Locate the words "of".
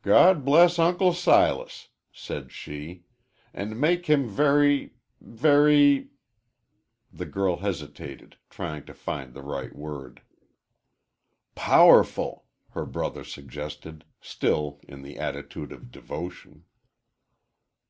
15.72-15.90